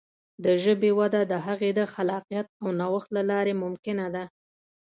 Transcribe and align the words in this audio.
د 0.43 0.45
ژبې 0.63 0.91
وده 0.99 1.21
د 1.31 1.33
هغې 1.45 1.71
د 1.79 1.81
خلاقیت 1.93 2.47
او 2.61 2.67
نوښت 2.79 3.09
له 3.17 3.21
لارې 3.31 3.53
ممکنه 3.63 4.05
ده. 4.15 4.23